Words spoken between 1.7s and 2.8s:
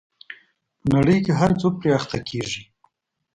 پرې اخته کېږي.